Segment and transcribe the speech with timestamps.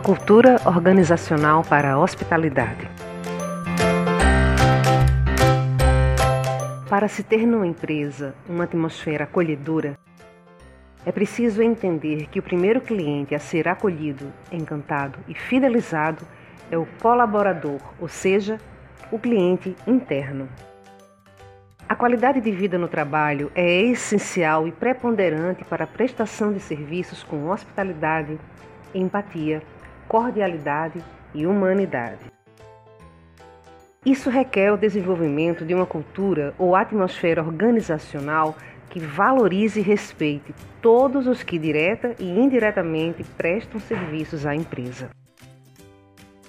[0.00, 2.88] cultura organizacional para a hospitalidade.
[6.88, 9.98] Para se ter numa empresa uma atmosfera acolhedora,
[11.06, 16.24] é preciso entender que o primeiro cliente a ser acolhido, encantado e fidelizado
[16.70, 18.58] é o colaborador, ou seja,
[19.12, 20.48] o cliente interno.
[21.86, 27.22] A qualidade de vida no trabalho é essencial e preponderante para a prestação de serviços
[27.22, 28.38] com hospitalidade,
[28.94, 29.62] empatia,
[30.08, 31.02] cordialidade
[31.34, 32.32] e humanidade.
[34.04, 38.54] Isso requer o desenvolvimento de uma cultura ou atmosfera organizacional
[38.90, 45.08] que valorize e respeite todos os que direta e indiretamente prestam serviços à empresa.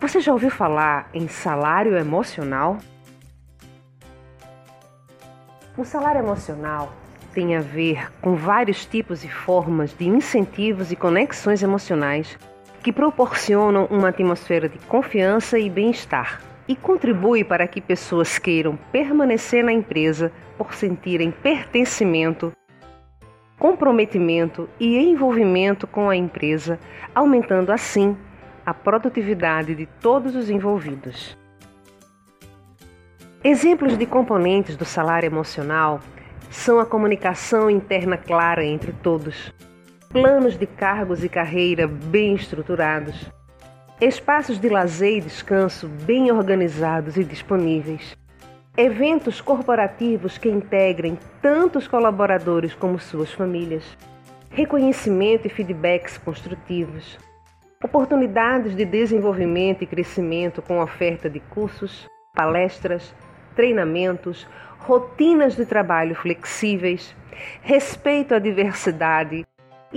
[0.00, 2.78] Você já ouviu falar em salário emocional?
[5.78, 6.92] O salário emocional
[7.32, 12.36] tem a ver com vários tipos e formas de incentivos e conexões emocionais
[12.86, 19.64] que proporcionam uma atmosfera de confiança e bem-estar e contribui para que pessoas queiram permanecer
[19.64, 22.52] na empresa por sentirem pertencimento,
[23.58, 26.78] comprometimento e envolvimento com a empresa,
[27.12, 28.16] aumentando assim
[28.64, 31.36] a produtividade de todos os envolvidos.
[33.42, 35.98] Exemplos de componentes do salário emocional
[36.52, 39.52] são a comunicação interna clara entre todos
[40.16, 43.30] planos de cargos e carreira bem estruturados,
[44.00, 48.16] espaços de lazer e descanso bem organizados e disponíveis,
[48.78, 53.84] eventos corporativos que integrem tanto os colaboradores como suas famílias,
[54.48, 57.18] reconhecimento e feedbacks construtivos,
[57.84, 63.14] oportunidades de desenvolvimento e crescimento com oferta de cursos, palestras,
[63.54, 67.14] treinamentos, rotinas de trabalho flexíveis,
[67.60, 69.44] respeito à diversidade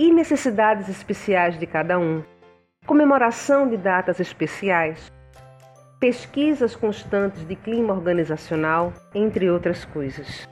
[0.00, 2.22] e necessidades especiais de cada um,
[2.86, 5.12] comemoração de datas especiais,
[6.00, 10.48] pesquisas constantes de clima organizacional, entre outras coisas.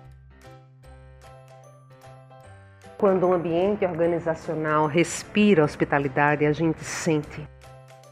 [2.98, 7.48] Quando um ambiente organizacional respira hospitalidade, a gente sente.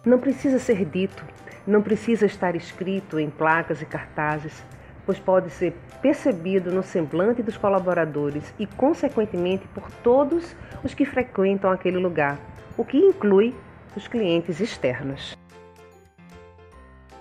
[0.07, 1.23] Não precisa ser dito,
[1.67, 4.65] não precisa estar escrito em placas e cartazes,
[5.07, 5.73] pois pode ser
[6.03, 12.39] percebido no semblante dos colaboradores e, consequentemente, por todos os que frequentam aquele lugar,
[12.77, 13.55] o que inclui
[13.97, 15.37] os clientes externos.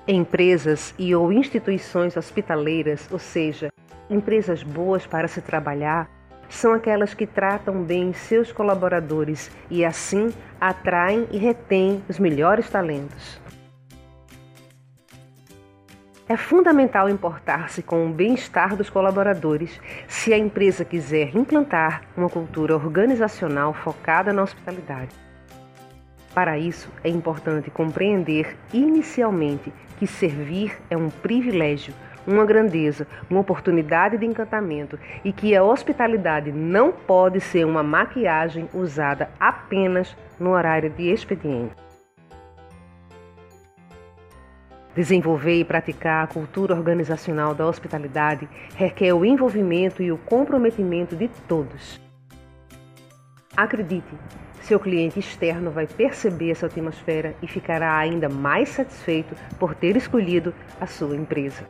[0.08, 3.70] Empresas e ou instituições hospitaleiras, ou seja,
[4.10, 6.10] empresas boas para se trabalhar,
[6.50, 10.32] são aquelas que tratam bem seus colaboradores e assim
[10.62, 13.40] atraem e retêm os melhores talentos.
[16.28, 22.76] É fundamental importar-se com o bem-estar dos colaboradores se a empresa quiser implantar uma cultura
[22.76, 25.12] organizacional focada na hospitalidade.
[26.34, 31.94] Para isso, é importante compreender inicialmente que servir é um privilégio,
[32.26, 38.68] uma grandeza, uma oportunidade de encantamento e que a hospitalidade não pode ser uma maquiagem
[38.74, 41.85] usada apenas no horário de expediente.
[44.96, 51.28] Desenvolver e praticar a cultura organizacional da hospitalidade requer o envolvimento e o comprometimento de
[51.48, 52.00] todos.
[53.58, 54.16] Acredite,
[54.62, 60.54] seu cliente externo vai perceber essa atmosfera e ficará ainda mais satisfeito por ter escolhido
[60.80, 61.70] a sua empresa.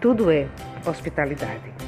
[0.00, 0.46] Tudo é
[0.86, 1.83] hospitalidade.